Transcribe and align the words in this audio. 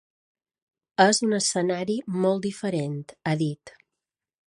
“És 1.03 1.19
un 1.27 1.35
escenari 1.39 1.97
molt 2.23 2.47
diferent”, 2.47 3.05
ha 3.25 3.35
dit. 3.43 3.75